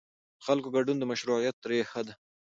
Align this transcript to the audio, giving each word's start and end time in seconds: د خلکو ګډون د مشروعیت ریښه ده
د 0.03 0.03
خلکو 0.45 0.69
ګډون 0.75 0.97
د 0.99 1.03
مشروعیت 1.11 1.57
ریښه 1.69 2.01
ده 2.07 2.13